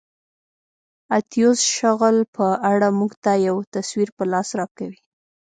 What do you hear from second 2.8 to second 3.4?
موږ ته